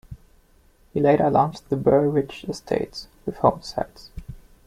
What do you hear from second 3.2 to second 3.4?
with